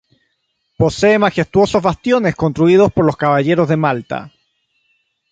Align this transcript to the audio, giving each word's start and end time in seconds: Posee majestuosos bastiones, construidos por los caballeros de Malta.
Posee 0.79 1.19
majestuosos 1.19 1.79
bastiones, 1.79 2.33
construidos 2.35 2.91
por 2.91 3.05
los 3.05 3.17
caballeros 3.17 3.69
de 3.69 3.77
Malta. 3.77 4.31